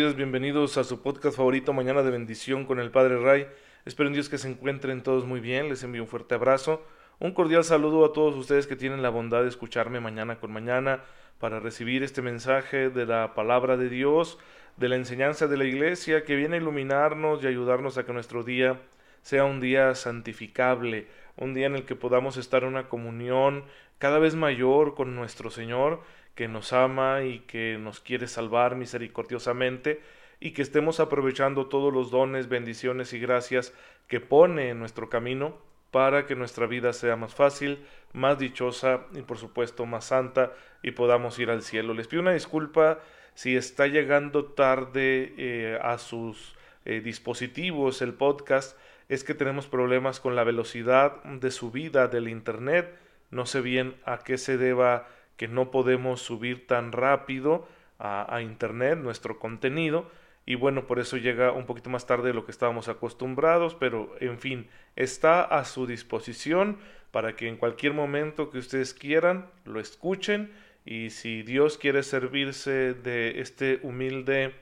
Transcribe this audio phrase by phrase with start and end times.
[0.00, 3.46] días, bienvenidos a su podcast favorito Mañana de Bendición con el Padre Ray.
[3.84, 6.82] Espero en Dios que se encuentren todos muy bien, les envío un fuerte abrazo,
[7.18, 11.02] un cordial saludo a todos ustedes que tienen la bondad de escucharme mañana con mañana
[11.38, 14.38] para recibir este mensaje de la palabra de Dios,
[14.78, 18.42] de la enseñanza de la iglesia que viene a iluminarnos y ayudarnos a que nuestro
[18.42, 18.80] día
[19.20, 23.64] sea un día santificable, un día en el que podamos estar en una comunión
[23.98, 26.00] cada vez mayor con nuestro Señor
[26.40, 30.00] que nos ama y que nos quiere salvar misericordiosamente
[30.40, 33.74] y que estemos aprovechando todos los dones, bendiciones y gracias
[34.08, 35.58] que pone en nuestro camino
[35.90, 40.92] para que nuestra vida sea más fácil, más dichosa y por supuesto más santa y
[40.92, 41.92] podamos ir al cielo.
[41.92, 43.00] Les pido una disculpa
[43.34, 48.78] si está llegando tarde eh, a sus eh, dispositivos el podcast,
[49.10, 52.96] es que tenemos problemas con la velocidad de subida del Internet.
[53.30, 55.06] No sé bien a qué se deba
[55.40, 57.66] que no podemos subir tan rápido
[57.98, 60.10] a, Internet nuestro contenido.
[60.44, 64.14] Y bueno, por eso llega un poquito más tarde de lo que estábamos acostumbrados, pero
[64.20, 66.76] en fin, está a su disposición
[67.10, 70.52] para que en cualquier momento que ustedes quieran lo escuchen.
[70.84, 74.52] Y si Dios quiere servirse de este humilde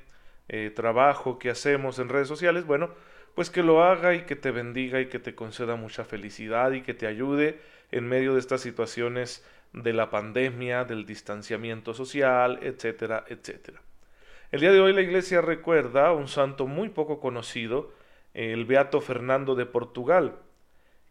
[0.49, 2.91] eh, trabajo que hacemos en redes sociales, bueno,
[3.35, 6.83] pues que lo haga y que te bendiga y que te conceda mucha felicidad y
[6.83, 7.59] que te ayude
[7.91, 13.81] en medio de estas situaciones de la pandemia, del distanciamiento social, etcétera, etcétera.
[14.51, 17.93] El día de hoy la iglesia recuerda a un santo muy poco conocido,
[18.35, 20.37] el Beato Fernando de Portugal,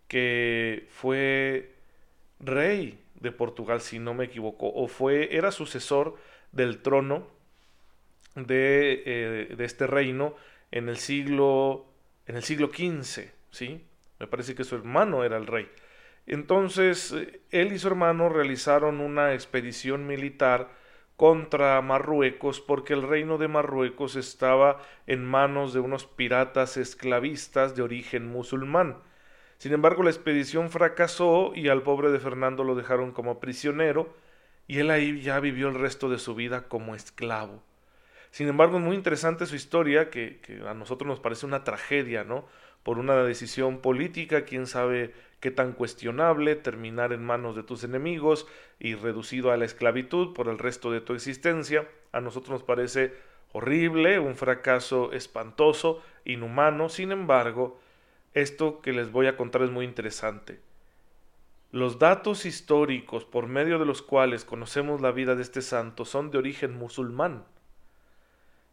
[0.07, 1.75] que fue
[2.39, 6.15] rey de Portugal, si no me equivoco, o fue, era sucesor
[6.51, 7.27] del trono
[8.35, 10.35] de, eh, de este reino
[10.71, 11.85] en el siglo,
[12.25, 13.83] en el siglo XV, ¿sí?
[14.19, 15.69] Me parece que su hermano era el rey.
[16.27, 17.15] Entonces,
[17.51, 20.69] él y su hermano realizaron una expedición militar
[21.15, 27.81] contra Marruecos porque el reino de Marruecos estaba en manos de unos piratas esclavistas de
[27.81, 28.97] origen musulmán.
[29.57, 34.13] Sin embargo, la expedición fracasó y al pobre de Fernando lo dejaron como prisionero
[34.67, 37.63] y él ahí ya vivió el resto de su vida como esclavo.
[38.31, 42.25] Sin embargo, es muy interesante su historia, que, que a nosotros nos parece una tragedia,
[42.25, 42.45] ¿no?
[42.83, 48.47] Por una decisión política, quién sabe qué tan cuestionable terminar en manos de tus enemigos
[48.79, 51.87] y reducido a la esclavitud por el resto de tu existencia.
[52.11, 53.13] A nosotros nos parece
[53.51, 56.89] horrible, un fracaso espantoso, inhumano.
[56.89, 57.79] Sin embargo,
[58.33, 60.59] esto que les voy a contar es muy interesante.
[61.71, 66.31] Los datos históricos por medio de los cuales conocemos la vida de este santo son
[66.31, 67.45] de origen musulmán.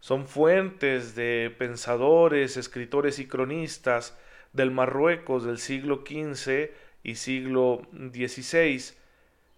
[0.01, 4.17] Son fuentes de pensadores, escritores y cronistas
[4.55, 6.71] del Marruecos del siglo XV
[7.03, 8.95] y siglo XVI,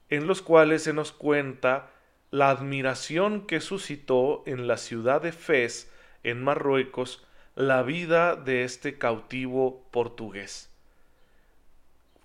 [0.08, 1.90] en los cuales se nos cuenta
[2.30, 5.92] la admiración que suscitó en la ciudad de Fez,
[6.24, 7.24] en Marruecos,
[7.54, 10.70] la vida de este cautivo portugués.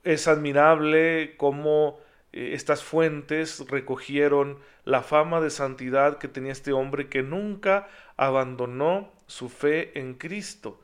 [0.04, 2.00] Es admirable cómo
[2.34, 7.88] eh, estas fuentes recogieron la fama de santidad que tenía este hombre que nunca
[8.18, 10.82] abandonó su fe en Cristo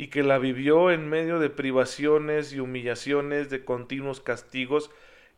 [0.00, 4.90] y que la vivió en medio de privaciones y humillaciones, de continuos castigos,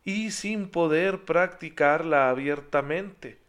[0.05, 3.39] y sin poder practicarla abiertamente.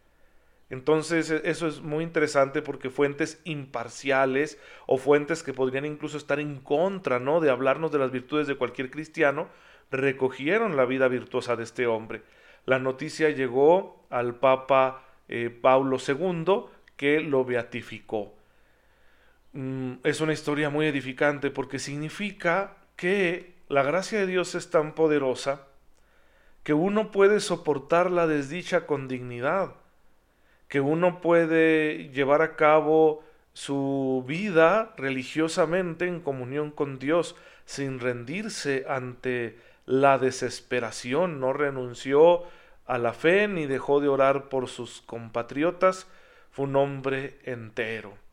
[0.69, 6.41] Entonces e, eso es muy interesante porque fuentes imparciales o fuentes que podrían incluso estar
[6.41, 7.39] en contra ¿no?
[7.39, 9.47] de hablarnos de las virtudes de cualquier cristiano,
[9.91, 12.23] recogieron la vida virtuosa de este hombre.
[12.65, 16.65] La noticia llegó al Papa eh, Pablo II
[16.97, 18.34] que lo beatificó.
[19.55, 24.93] Mm, es una historia muy edificante porque significa que la gracia de Dios es tan
[24.93, 25.61] poderosa
[26.63, 29.75] que uno puede soportar la desdicha con dignidad,
[30.67, 38.85] que uno puede llevar a cabo su vida religiosamente en comunión con Dios sin rendirse
[38.89, 42.43] ante la desesperación, no renunció
[42.85, 46.07] a la fe ni dejó de orar por sus compatriotas,
[46.51, 48.24] fue un hombre entero.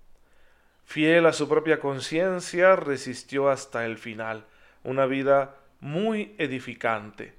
[0.93, 4.45] Fiel a su propia conciencia, resistió hasta el final,
[4.85, 7.33] una vida muy edificante.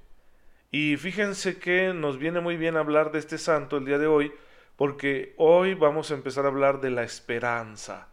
[0.71, 4.33] Y fíjense que nos viene muy bien hablar de este santo el día de hoy,
[4.75, 8.07] porque hoy vamos a empezar a hablar de la esperanza.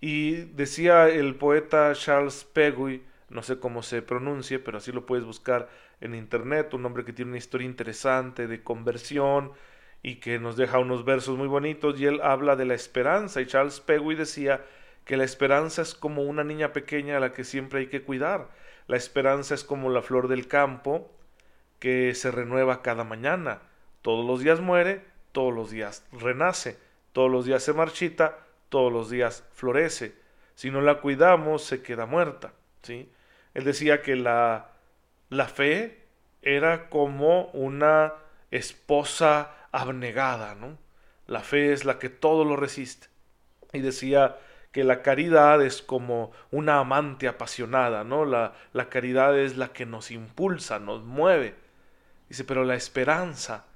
[0.00, 5.24] Y decía el poeta Charles Peguy, no sé cómo se pronuncie, pero así lo puedes
[5.24, 5.68] buscar
[6.00, 9.52] en internet, un hombre que tiene una historia interesante de conversión,
[10.02, 13.46] y que nos deja unos versos muy bonitos y él habla de la esperanza y
[13.46, 14.64] Charles Peguy decía
[15.04, 18.48] que la esperanza es como una niña pequeña a la que siempre hay que cuidar.
[18.86, 21.10] La esperanza es como la flor del campo
[21.78, 23.62] que se renueva cada mañana.
[24.02, 26.78] Todos los días muere, todos los días renace,
[27.12, 28.38] todos los días se marchita,
[28.68, 30.14] todos los días florece.
[30.54, 32.52] Si no la cuidamos, se queda muerta.
[32.82, 33.10] ¿sí?
[33.54, 34.72] Él decía que la,
[35.28, 36.04] la fe
[36.42, 38.14] era como una
[38.50, 40.78] esposa abnegada, ¿no?
[41.26, 43.08] La fe es la que todo lo resiste.
[43.72, 44.36] Y decía
[44.72, 48.24] que la caridad es como una amante apasionada, ¿no?
[48.24, 51.54] La, la caridad es la que nos impulsa, nos mueve.
[52.28, 53.66] Dice, pero la esperanza,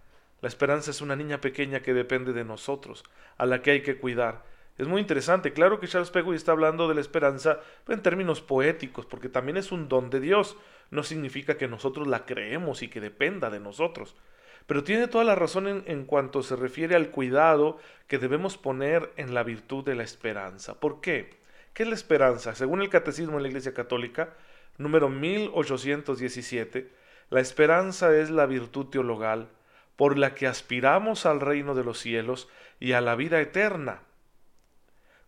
[0.40, 3.04] la esperanza es una niña pequeña que depende de nosotros,
[3.36, 4.42] a la que hay que cuidar.
[4.76, 5.52] Es muy interesante.
[5.52, 9.70] Claro que Charles Peggy está hablando de la esperanza en términos poéticos, porque también es
[9.70, 10.56] un don de Dios.
[10.90, 14.16] No significa que nosotros la creemos y que dependa de nosotros.
[14.66, 17.78] Pero tiene toda la razón en, cuanto se refiere al cuidado
[18.08, 20.80] que debemos poner en la virtud de la esperanza.
[20.80, 21.38] ¿Por qué?
[21.74, 22.54] ¿Qué es la esperanza?
[22.54, 24.34] Según el Catecismo de la Iglesia Católica,
[24.78, 26.90] número 1817,
[27.30, 29.48] la esperanza es la virtud teologal
[29.96, 32.48] por la que aspiramos al reino de los cielos
[32.80, 34.00] y a la vida eterna,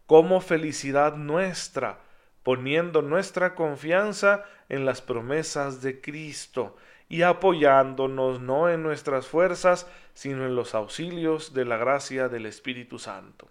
[0.07, 1.99] como felicidad nuestra,
[2.43, 6.77] poniendo nuestra confianza en las promesas de Cristo
[7.09, 12.99] y apoyándonos no en nuestras fuerzas, sino en los auxilios de la gracia del Espíritu
[12.99, 13.49] Santo.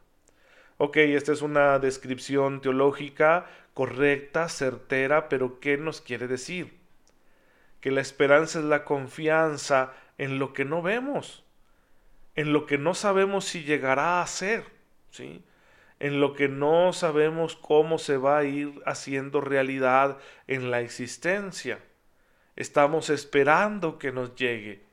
[0.77, 6.77] Ok, esta es una descripción teológica correcta, certera, pero ¿qué nos quiere decir?
[7.79, 11.43] Que la esperanza es la confianza en lo que no vemos,
[12.35, 14.65] en lo que no sabemos si llegará a ser,
[15.11, 15.43] ¿sí?
[15.99, 20.17] en lo que no sabemos cómo se va a ir haciendo realidad
[20.47, 21.79] en la existencia.
[22.55, 24.83] Estamos esperando que nos llegue.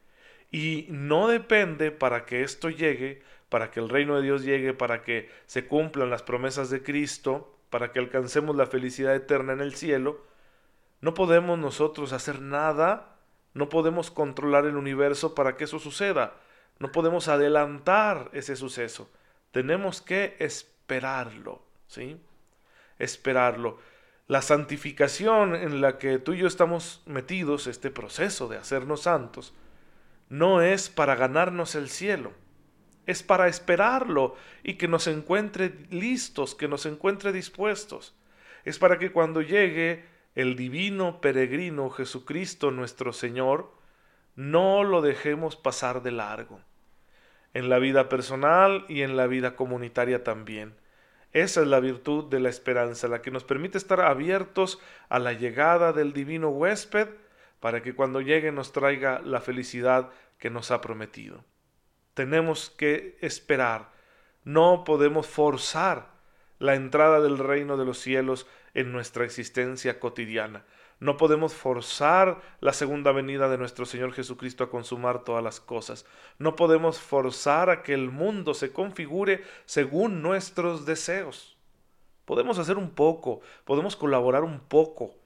[0.51, 5.03] Y no depende para que esto llegue, para que el reino de Dios llegue, para
[5.03, 9.75] que se cumplan las promesas de Cristo, para que alcancemos la felicidad eterna en el
[9.75, 10.25] cielo.
[11.01, 13.17] No podemos nosotros hacer nada,
[13.55, 16.35] no podemos controlar el universo para que eso suceda,
[16.79, 19.11] no podemos adelantar ese suceso.
[19.53, 22.21] Tenemos que esperarlo, ¿sí?
[22.99, 23.79] Esperarlo
[24.33, 29.53] la santificación en la que tú y yo estamos metidos, este proceso de hacernos santos,
[30.31, 32.33] no es para ganarnos el cielo,
[33.05, 38.17] es para esperarlo y que nos encuentre listos, que nos encuentre dispuestos.
[38.65, 43.71] Es para que cuando llegue el divino peregrino Jesucristo nuestro Señor,
[44.35, 46.59] no lo dejemos pasar de largo,
[47.53, 50.75] en la vida personal y en la vida comunitaria también.
[51.33, 55.33] Esa es la virtud de la esperanza, la que nos permite estar abiertos a la
[55.33, 57.09] llegada del divino huésped
[57.61, 61.45] para que cuando llegue nos traiga la felicidad que nos ha prometido.
[62.15, 63.93] Tenemos que esperar,
[64.45, 66.11] no podemos forzar
[66.59, 70.65] la entrada del reino de los cielos en nuestra existencia cotidiana.
[71.03, 76.07] No podemos forzar la segunda venida de nuestro Señor Jesucristo a consumar todas las cosas.
[76.39, 81.59] No podemos forzar a que el mundo se configure según nuestros deseos.
[82.25, 85.17] Podemos hacer un poco, podemos colaborar un poco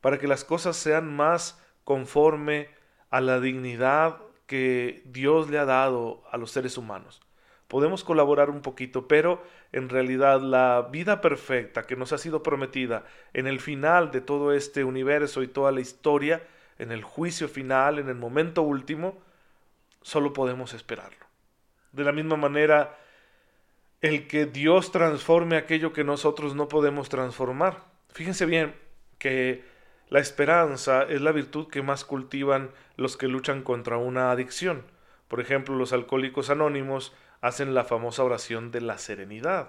[0.00, 2.68] para que las cosas sean más conforme
[3.10, 7.20] a la dignidad que Dios le ha dado a los seres humanos
[7.68, 9.42] podemos colaborar un poquito, pero
[9.72, 14.52] en realidad la vida perfecta que nos ha sido prometida en el final de todo
[14.52, 16.46] este universo y toda la historia,
[16.78, 19.18] en el juicio final, en el momento último,
[20.02, 21.24] solo podemos esperarlo.
[21.92, 22.98] De la misma manera,
[24.00, 27.84] el que Dios transforme aquello que nosotros no podemos transformar.
[28.12, 28.74] Fíjense bien
[29.18, 29.64] que
[30.08, 34.82] la esperanza es la virtud que más cultivan los que luchan contra una adicción.
[35.28, 39.68] Por ejemplo, los alcohólicos anónimos hacen la famosa oración de la serenidad.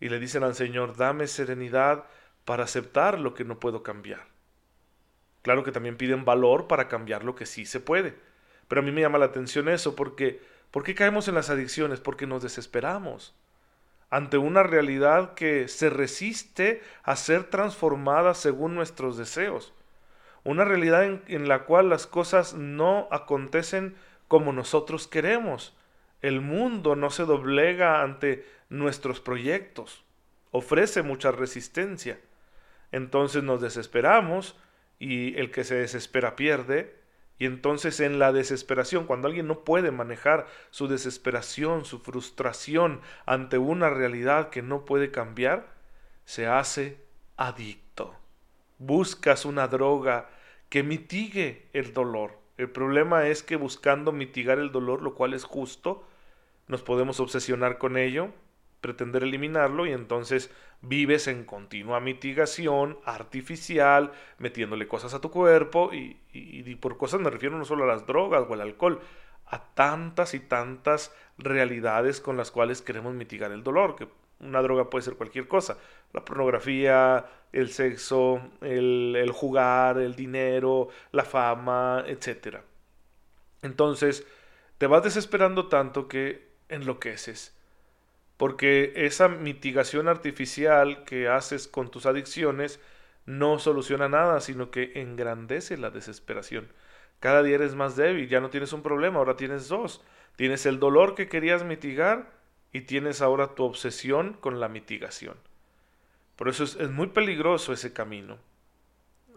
[0.00, 2.06] Y le dicen al Señor, dame serenidad
[2.44, 4.26] para aceptar lo que no puedo cambiar.
[5.42, 8.16] Claro que también piden valor para cambiar lo que sí se puede.
[8.66, 10.42] Pero a mí me llama la atención eso porque
[10.72, 12.00] ¿por qué caemos en las adicciones?
[12.00, 13.36] Porque nos desesperamos
[14.10, 19.72] ante una realidad que se resiste a ser transformada según nuestros deseos.
[20.42, 23.94] Una realidad en, en la cual las cosas no acontecen
[24.26, 25.76] como nosotros queremos.
[26.22, 30.04] El mundo no se doblega ante nuestros proyectos,
[30.50, 32.18] ofrece mucha resistencia.
[32.92, 34.56] Entonces nos desesperamos
[34.98, 36.96] y el que se desespera pierde.
[37.38, 43.58] Y entonces en la desesperación, cuando alguien no puede manejar su desesperación, su frustración ante
[43.58, 45.74] una realidad que no puede cambiar,
[46.24, 46.98] se hace
[47.36, 48.14] adicto.
[48.78, 50.30] Buscas una droga
[50.70, 55.44] que mitigue el dolor el problema es que buscando mitigar el dolor, lo cual es
[55.44, 56.04] justo,
[56.68, 58.30] nos podemos obsesionar con ello,
[58.80, 66.18] pretender eliminarlo y entonces vives en continua mitigación artificial, metiéndole cosas a tu cuerpo y,
[66.32, 69.00] y, por cosas me refiero no solo a las drogas o al alcohol,
[69.46, 74.08] a tantas y tantas realidades con las cuales queremos mitigar el dolor, que
[74.40, 75.78] Una droga puede ser cualquier cosa.
[76.16, 82.60] La pornografía, el sexo, el, jugar, el dinero, la fama, etc.
[83.60, 84.26] Entonces,
[84.78, 87.54] te vas desesperando tanto que enloqueces.
[88.38, 92.80] Porque esa mitigación artificial que haces con tus adicciones
[93.26, 96.72] no soluciona nada, sino que engrandece la desesperación.
[97.20, 100.02] Cada día eres más débil, ya no tienes un problema, ahora tienes dos.
[100.36, 102.32] Tienes el dolor que querías mitigar
[102.72, 105.36] y tienes ahora tu obsesión con la mitigación.
[106.36, 108.38] Por eso es, muy peligroso ese camino.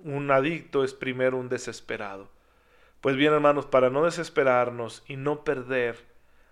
[0.04, 2.30] Un adicto es primero un desesperado.
[3.02, 6.06] Pues bien, hermanos, para no desesperarnos y no perder,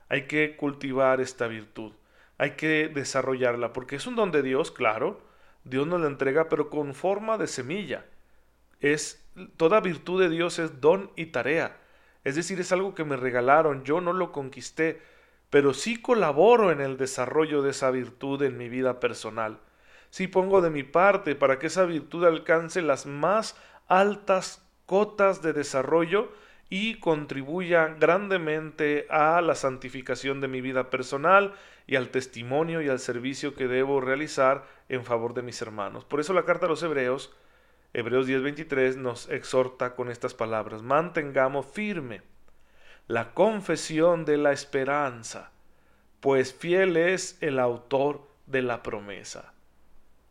[0.08, 1.92] hay que cultivar esta virtud,
[2.38, 5.20] hay que desarrollarla, porque es un don de Dios, claro,
[5.66, 8.06] Dios nos la entrega, pero con forma de semilla.
[8.80, 9.28] Es
[9.58, 11.78] toda virtud de Dios es don y tarea.
[12.24, 15.02] Es decir, es algo que me regalaron, yo no lo conquisté,
[15.50, 19.60] pero sí colaboro en el desarrollo de esa virtud en mi vida personal.
[20.10, 23.56] Sí pongo de mi parte para que esa virtud alcance las más
[23.88, 26.32] altas cotas de desarrollo
[26.70, 31.54] y contribuya grandemente a la santificación de mi vida personal
[31.86, 36.04] y al testimonio y al servicio que debo realizar en favor de mis hermanos.
[36.04, 37.34] Por eso la carta a los Hebreos,
[37.94, 42.22] Hebreos 10:23, nos exhorta con estas palabras, mantengamos firme
[43.08, 45.52] la confesión de la esperanza,
[46.20, 49.54] pues fiel es el autor de la promesa.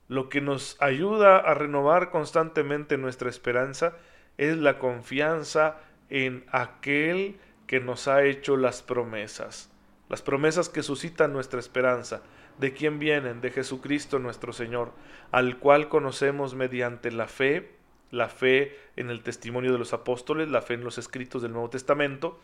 [0.09, 3.97] Lo que nos ayuda a renovar constantemente nuestra esperanza
[4.39, 5.79] es la confianza
[6.11, 9.71] en aquel que nos ha hecho las promesas,
[10.09, 12.23] las promesas que suscitan nuestra esperanza.
[12.59, 13.41] ¿De quién vienen?
[13.41, 14.93] De Jesucristo nuestro Señor,
[15.33, 17.75] al cual conocemos mediante la fe,
[18.13, 21.71] la fe en el testimonio de los apóstoles, la fe en los escritos del Nuevo
[21.71, 22.41] Testamento,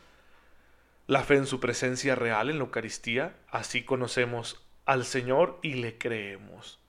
[1.06, 5.96] la fe en su presencia real en la Eucaristía, así conocemos al Señor y le
[5.96, 6.82] creemos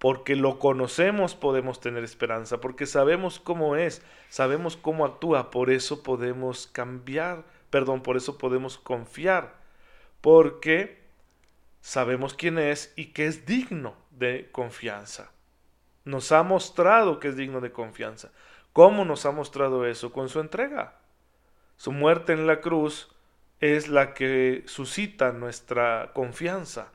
[0.00, 6.02] porque lo conocemos podemos tener esperanza, porque sabemos cómo es, sabemos cómo actúa, por eso
[6.02, 9.56] podemos cambiar, perdón, por eso podemos confiar,
[10.22, 11.02] porque
[11.82, 15.32] sabemos quién es y que es digno de confianza.
[16.06, 18.30] Nos ha mostrado que es digno de confianza.
[18.72, 20.12] ¿Cómo nos ha mostrado eso?
[20.12, 20.94] Con su entrega.
[21.76, 23.14] Su muerte en la cruz
[23.60, 26.90] es la que suscita nuestra confianza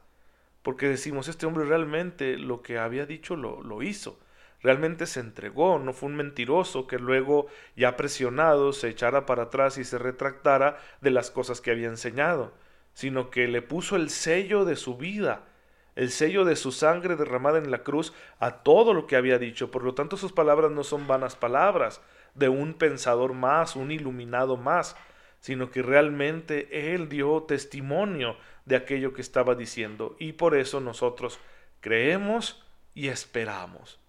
[0.66, 4.18] porque decimos, este hombre realmente lo que había dicho lo, lo hizo,
[4.64, 7.46] realmente se entregó, no fue un mentiroso que luego,
[7.76, 12.52] ya presionado, se echara para atrás y se retractara de las cosas que había enseñado,
[12.96, 15.44] sino que le puso el sello de su vida,
[15.96, 19.70] el sello de su sangre derramada en la cruz a todo lo que había dicho.
[19.70, 22.02] Por lo tanto, sus palabras no son vanas palabras
[22.34, 24.96] de un pensador más, un iluminado más,
[25.42, 31.40] sino que realmente Él dio testimonio de aquello que estaba diciendo y por eso nosotros
[31.82, 34.00] creemos y esperamos.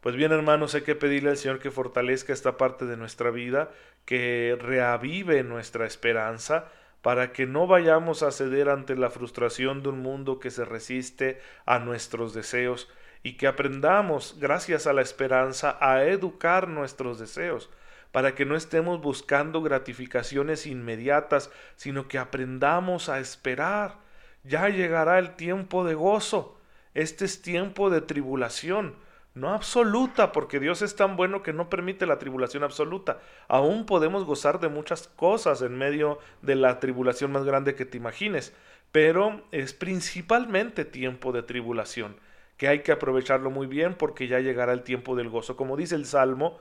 [0.00, 3.70] Pues bien, hermanos, hay que pedirle al Señor que fortalezca esta parte de nuestra vida,
[4.04, 6.70] que reavive nuestra esperanza,
[7.02, 11.40] para que no vayamos a ceder ante la frustración de un mundo que se resiste
[11.64, 12.88] a nuestros deseos
[13.22, 17.70] y que aprendamos, gracias a la esperanza, a educar nuestros deseos,
[18.16, 23.98] para que no estemos buscando gratificaciones inmediatas, sino que aprendamos a esperar.
[24.42, 26.58] Ya llegará el tiempo de gozo.
[26.94, 28.94] Este es tiempo de tribulación,
[29.34, 33.20] no absoluta, porque Dios es tan bueno que no permite la tribulación absoluta.
[33.48, 37.98] Aún podemos gozar de muchas cosas en medio de la tribulación más grande que te
[37.98, 38.54] imagines,
[38.92, 42.16] pero es principalmente tiempo de tribulación,
[42.56, 45.54] que hay que aprovecharlo muy bien porque ya llegará el tiempo del gozo.
[45.54, 46.58] Como dice el Salmo,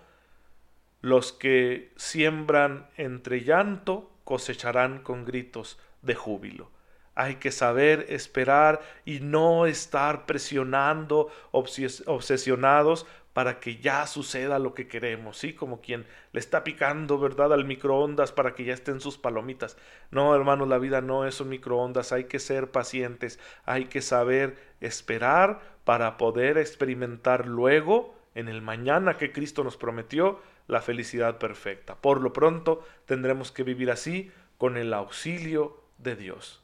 [1.05, 6.71] los que siembran entre llanto cosecharán con gritos de júbilo.
[7.13, 14.88] Hay que saber esperar y no estar presionando, obsesionados para que ya suceda lo que
[14.88, 15.53] queremos, ¿sí?
[15.53, 19.77] Como quien le está picando, ¿verdad?, al microondas para que ya estén sus palomitas.
[20.09, 24.57] No, hermanos, la vida no es un microondas, hay que ser pacientes, hay que saber
[24.81, 31.95] esperar para poder experimentar luego, en el mañana que Cristo nos prometió, la felicidad perfecta.
[31.95, 36.63] Por lo pronto tendremos que vivir así con el auxilio de Dios.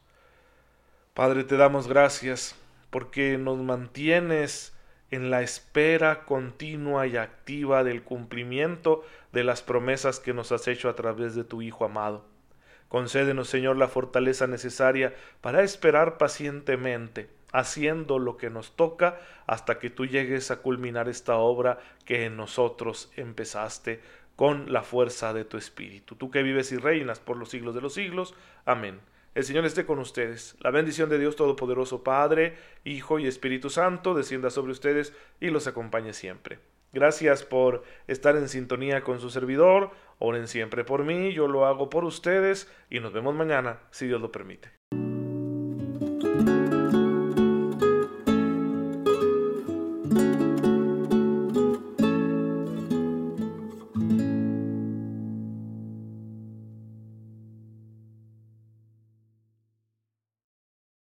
[1.13, 2.55] Padre, te damos gracias
[2.89, 4.73] porque nos mantienes
[5.11, 9.03] en la espera continua y activa del cumplimiento
[9.33, 12.25] de las promesas que nos has hecho a través de tu Hijo amado.
[12.87, 19.89] Concédenos, Señor, la fortaleza necesaria para esperar pacientemente haciendo lo que nos toca hasta que
[19.89, 24.01] tú llegues a culminar esta obra que en nosotros empezaste
[24.35, 26.15] con la fuerza de tu Espíritu.
[26.15, 28.33] Tú que vives y reinas por los siglos de los siglos.
[28.65, 28.99] Amén.
[29.33, 30.57] El Señor esté con ustedes.
[30.59, 35.67] La bendición de Dios Todopoderoso, Padre, Hijo y Espíritu Santo, descienda sobre ustedes y los
[35.67, 36.59] acompañe siempre.
[36.91, 39.91] Gracias por estar en sintonía con su servidor.
[40.19, 44.19] Oren siempre por mí, yo lo hago por ustedes y nos vemos mañana, si Dios
[44.21, 44.80] lo permite.